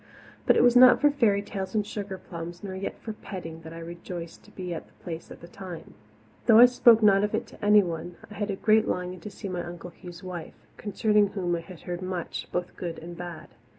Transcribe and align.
But 0.47 0.55
it 0.57 0.63
was 0.63 0.75
not 0.75 0.99
for 0.99 1.11
fairy 1.11 1.43
tales 1.43 1.75
and 1.75 1.85
sugarplums 1.85 2.63
nor 2.63 2.73
yet 2.73 2.97
for 2.97 3.13
petting 3.13 3.61
that 3.61 3.71
I 3.71 3.77
rejoiced 3.77 4.41
to 4.45 4.49
be 4.51 4.73
at 4.73 4.87
the 4.87 4.93
Place 5.03 5.29
at 5.29 5.41
that 5.41 5.53
time. 5.53 5.93
Though 6.47 6.57
I 6.57 6.65
spoke 6.65 7.03
not 7.03 7.23
of 7.23 7.35
it 7.35 7.45
to 7.49 7.63
anyone, 7.63 8.15
I 8.27 8.33
had 8.33 8.49
a 8.49 8.55
great 8.55 8.87
longing 8.87 9.19
to 9.19 9.29
see 9.29 9.47
my 9.47 9.63
Uncle 9.63 9.91
Hugh's 9.91 10.23
wife, 10.23 10.55
concerning 10.75 11.27
whom 11.27 11.55
I 11.55 11.61
had 11.61 11.81
heard 11.81 12.01
much, 12.01 12.47
both 12.51 12.75
good 12.75 12.97
and 12.97 13.15
bad. 13.15 13.49